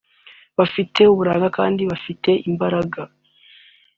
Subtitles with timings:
[0.57, 3.01] bafite uburanga kandi bafite imbaraga